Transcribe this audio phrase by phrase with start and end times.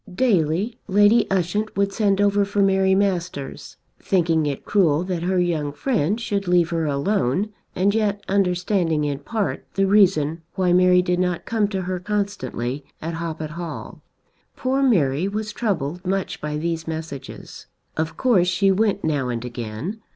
[0.11, 5.71] Daily Lady Ushant would send over for Mary Masters, thinking it cruel that her young
[5.71, 11.19] friend should leave her alone and yet understanding in part the reason why Mary did
[11.19, 14.01] not come to her constantly at Hoppet Hall.
[14.55, 17.67] Poor Mary was troubled much by these messages.
[17.95, 19.99] Of course she went now and again.